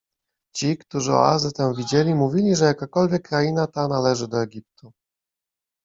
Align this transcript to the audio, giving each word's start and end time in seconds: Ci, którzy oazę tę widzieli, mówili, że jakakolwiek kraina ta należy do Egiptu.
Ci, 0.55 0.77
którzy 0.77 1.11
oazę 1.13 1.51
tę 1.51 1.73
widzieli, 1.77 2.15
mówili, 2.15 2.55
że 2.55 2.65
jakakolwiek 2.65 3.27
kraina 3.27 3.67
ta 3.67 3.87
należy 3.87 4.27
do 4.27 4.43
Egiptu. 4.43 4.91